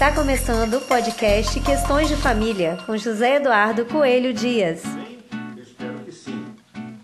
[0.00, 4.82] Está começando o podcast Questões de Família com José Eduardo Coelho Dias.
[5.54, 6.42] Eu espero que sim.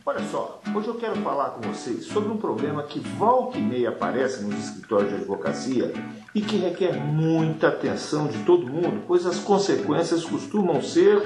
[0.07, 3.91] Olha só, hoje eu quero falar com vocês sobre um problema que volta e meia
[3.91, 5.93] aparece nos escritórios de advocacia
[6.35, 11.23] e que requer muita atenção de todo mundo, pois as consequências costumam ser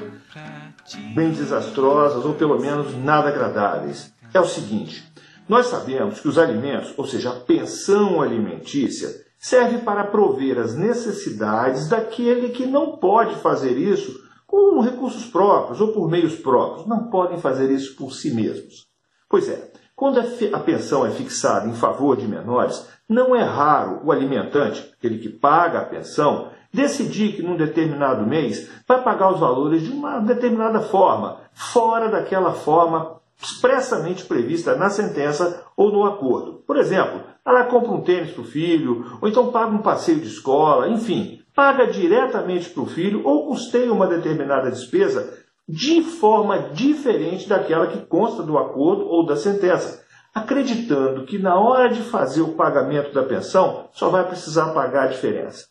[1.15, 4.13] bem desastrosas ou pelo menos nada agradáveis.
[4.35, 5.09] É o seguinte:
[5.49, 11.89] nós sabemos que os alimentos, ou seja, a pensão alimentícia, serve para prover as necessidades
[11.89, 16.87] daquele que não pode fazer isso com recursos próprios ou por meios próprios.
[16.87, 18.87] Não podem fazer isso por si mesmos.
[19.29, 24.13] Pois é, quando a pensão é fixada em favor de menores, não é raro o
[24.13, 29.83] alimentante, aquele que paga a pensão, decidir que num determinado mês vai pagar os valores
[29.83, 36.63] de uma determinada forma, fora daquela forma expressamente prevista na sentença ou no acordo.
[36.67, 40.27] Por exemplo, ela compra um tênis para o filho, ou então paga um passeio de
[40.27, 47.49] escola, enfim, paga diretamente para o filho ou custeia uma determinada despesa de forma diferente
[47.49, 52.53] daquela que consta do acordo ou da sentença, acreditando que na hora de fazer o
[52.57, 55.65] pagamento da pensão só vai precisar pagar a diferença.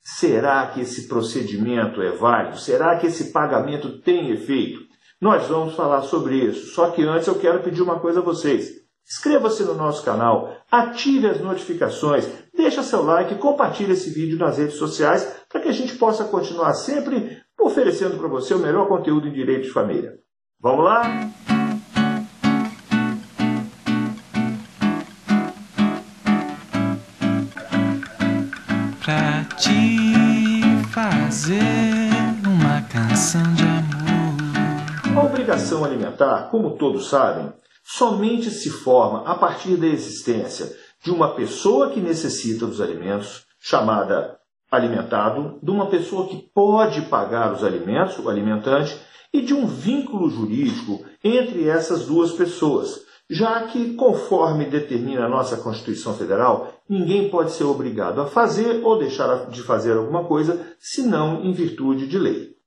[0.00, 2.56] Será que esse procedimento é válido?
[2.56, 4.80] Será que esse pagamento tem efeito?
[5.20, 6.72] Nós vamos falar sobre isso.
[6.72, 8.80] Só que antes eu quero pedir uma coisa a vocês.
[9.10, 14.76] Inscreva-se no nosso canal, ative as notificações, deixa seu like, compartilhe esse vídeo nas redes
[14.76, 19.32] sociais para que a gente possa continuar sempre oferecendo para você o melhor conteúdo em
[19.32, 20.12] direito de família.
[20.60, 21.02] Vamos lá?
[29.04, 31.60] Pra te fazer
[32.46, 35.18] uma canção de amor.
[35.18, 37.52] A obrigação alimentar, como todos sabem,
[37.92, 44.38] somente se forma a partir da existência de uma pessoa que necessita dos alimentos, chamada
[44.70, 48.96] alimentado, de uma pessoa que pode pagar os alimentos, o alimentante,
[49.32, 55.56] e de um vínculo jurídico entre essas duas pessoas, já que, conforme determina a nossa
[55.56, 61.42] Constituição Federal, ninguém pode ser obrigado a fazer ou deixar de fazer alguma coisa, senão
[61.42, 62.59] em virtude de lei.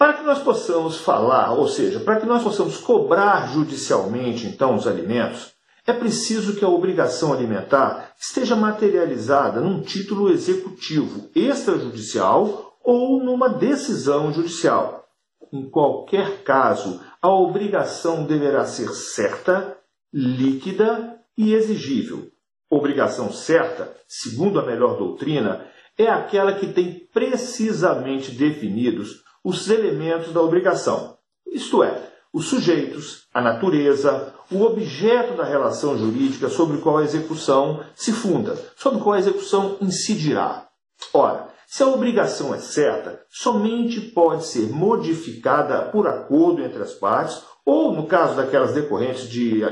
[0.00, 4.86] Para que nós possamos falar, ou seja, para que nós possamos cobrar judicialmente então os
[4.86, 5.52] alimentos,
[5.86, 14.32] é preciso que a obrigação alimentar esteja materializada num título executivo extrajudicial ou numa decisão
[14.32, 15.04] judicial.
[15.52, 19.76] Em qualquer caso, a obrigação deverá ser certa,
[20.10, 22.30] líquida e exigível.
[22.70, 25.66] Obrigação certa, segundo a melhor doutrina,
[25.98, 33.40] é aquela que tem precisamente definidos os elementos da obrigação, isto é, os sujeitos, a
[33.40, 39.18] natureza, o objeto da relação jurídica sobre qual a execução se funda, sobre qual a
[39.18, 40.68] execução incidirá.
[41.12, 47.42] Ora, se a obrigação é certa, somente pode ser modificada por acordo entre as partes,
[47.64, 49.62] ou, no caso daquelas decorrentes de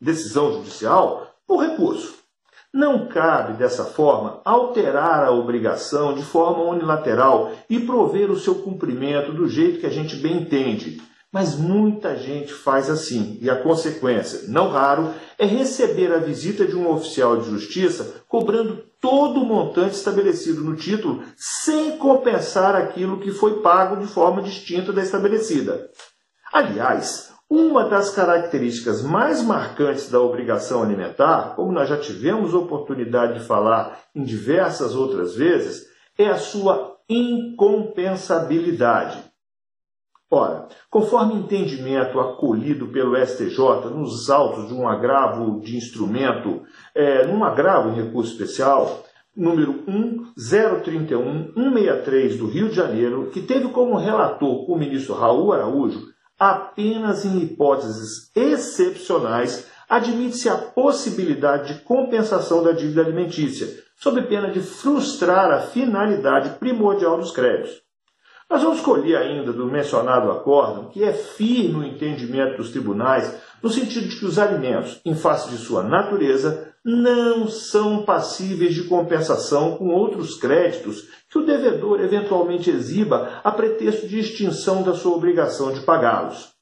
[0.00, 2.23] decisão judicial, por recurso.
[2.74, 9.32] Não cabe, dessa forma, alterar a obrigação de forma unilateral e prover o seu cumprimento
[9.32, 11.00] do jeito que a gente bem entende.
[11.30, 16.74] Mas muita gente faz assim, e a consequência, não raro, é receber a visita de
[16.74, 23.30] um oficial de justiça cobrando todo o montante estabelecido no título, sem compensar aquilo que
[23.30, 25.90] foi pago de forma distinta da estabelecida.
[26.52, 33.46] Aliás, uma das características mais marcantes da obrigação alimentar, como nós já tivemos oportunidade de
[33.46, 35.86] falar em diversas outras vezes,
[36.18, 39.22] é a sua incompensabilidade.
[40.30, 46.62] Ora, conforme entendimento acolhido pelo STJ nos autos de um agravo de instrumento,
[46.94, 49.04] é, num agravo em recurso especial,
[49.36, 57.24] número 1031-163 do Rio de Janeiro, que teve como relator o ministro Raul Araújo, apenas
[57.24, 65.50] em hipóteses excepcionais admite-se a possibilidade de compensação da dívida alimentícia, sob pena de frustrar
[65.50, 67.82] a finalidade primordial dos créditos.
[68.50, 73.70] Nós vamos escolher ainda do mencionado acórdão que é firme o entendimento dos tribunais no
[73.70, 79.78] sentido de que os alimentos, em face de sua natureza, não são passíveis de compensação
[79.78, 85.72] com outros créditos que o devedor eventualmente exiba a pretexto de extinção da sua obrigação
[85.72, 86.52] de pagá-los.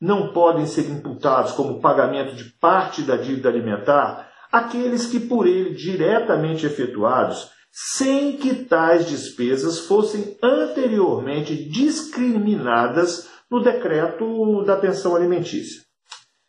[0.00, 5.74] Não podem ser imputados como pagamento de parte da dívida alimentar aqueles que por ele
[5.74, 15.91] diretamente efetuados, sem que tais despesas fossem anteriormente discriminadas no decreto da pensão alimentícia.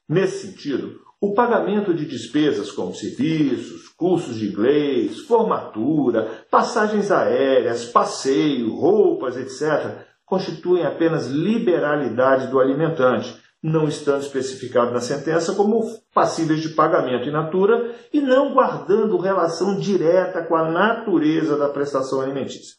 [0.08, 8.76] Nesse sentido, o pagamento de despesas como serviços, cursos de inglês, formatura, passagens aéreas, passeio,
[8.76, 15.82] roupas, etc., constituem apenas liberalidade do alimentante, não estando especificado na sentença como
[16.14, 22.20] passíveis de pagamento in natura e não guardando relação direta com a natureza da prestação
[22.20, 22.76] alimentícia.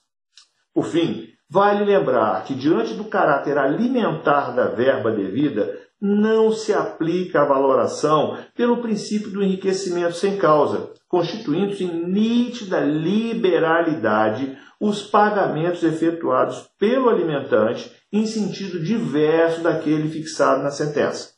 [0.75, 7.41] Por fim, vale lembrar que, diante do caráter alimentar da verba devida, não se aplica
[7.41, 16.69] a valoração pelo princípio do enriquecimento sem causa, constituindo-se em nítida liberalidade os pagamentos efetuados
[16.79, 21.31] pelo alimentante em sentido diverso daquele fixado na sentença.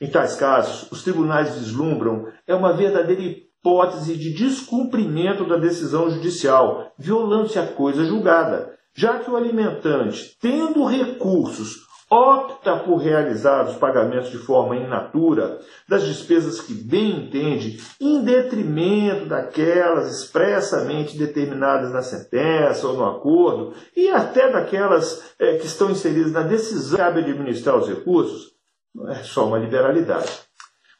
[0.00, 6.92] Em tais casos, os tribunais vislumbram é uma verdadeira hipótese de descumprimento da decisão judicial,
[6.96, 14.30] violando-se a coisa julgada, já que o alimentante, tendo recursos opta por realizar os pagamentos
[14.30, 22.02] de forma in natura das despesas que bem entende, em detrimento daquelas expressamente determinadas na
[22.02, 27.78] sentença ou no acordo, e até daquelas é, que estão inseridas na decisão cabe administrar
[27.78, 28.52] os recursos,
[28.94, 30.30] não é só uma liberalidade.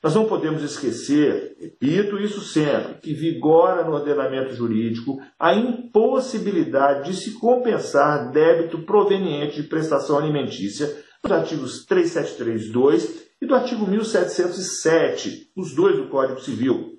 [0.02, 7.16] Nós não podemos esquecer, repito isso sempre, que vigora no ordenamento jurídico a impossibilidade de
[7.16, 10.86] se compensar débito proveniente de prestação alimentícia
[11.22, 16.98] dos artigos 3732 e do artigo 1707, os dois do Código Civil.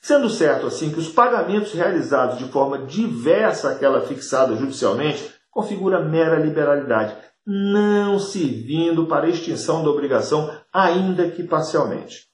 [0.00, 6.38] Sendo certo, assim, que os pagamentos realizados de forma diversa àquela fixada judicialmente configura mera
[6.38, 12.30] liberalidade, não servindo para extinção da obrigação, ainda que parcialmente.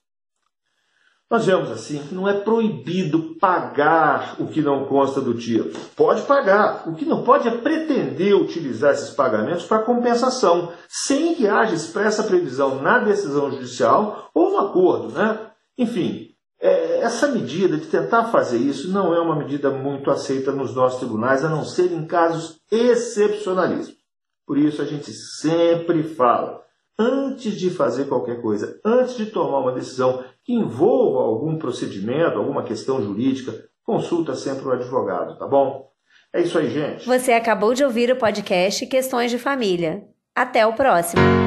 [1.28, 5.72] Nós vemos assim que não é proibido pagar o que não consta do título.
[5.96, 6.88] Pode pagar.
[6.88, 12.22] O que não pode é pretender utilizar esses pagamentos para compensação, sem que haja expressa
[12.22, 15.08] previsão na decisão judicial ou no acordo.
[15.08, 15.50] Né?
[15.76, 16.28] Enfim,
[16.60, 21.00] é, essa medida de tentar fazer isso não é uma medida muito aceita nos nossos
[21.00, 23.98] tribunais, a não ser em casos excepcionalíssimos.
[24.46, 26.62] Por isso a gente sempre fala,
[26.98, 32.62] antes de fazer qualquer coisa, antes de tomar uma decisão que envolva algum procedimento, alguma
[32.62, 35.90] questão jurídica, consulta sempre o advogado, tá bom?
[36.32, 37.06] É isso aí, gente.
[37.06, 40.04] Você acabou de ouvir o podcast Questões de Família.
[40.34, 41.45] Até o próximo.